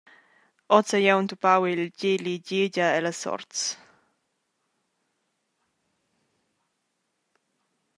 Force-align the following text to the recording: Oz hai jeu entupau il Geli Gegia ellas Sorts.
Oz 0.77 0.87
hai 0.93 1.01
jeu 1.07 1.17
entupau 1.21 1.61
il 1.71 1.81
Geli 1.99 2.35
Gegia 2.47 2.87
ellas 2.97 3.21
Sorts. 3.23 3.59